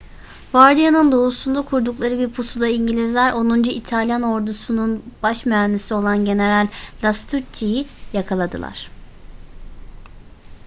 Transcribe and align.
bardia'nın 0.53 1.11
doğusunda 1.11 1.61
kurdukları 1.61 2.19
bir 2.19 2.31
pusuda 2.33 2.67
i̇ngilizler 2.67 3.31
onuncu 3.31 3.71
i̇talyan 3.71 4.21
ordusunun 4.21 5.03
baş 5.23 5.45
mühendisi 5.45 5.93
olan 5.93 6.25
general 6.25 6.67
lastucci'yi 7.03 7.87
yakaladılar 8.13 8.89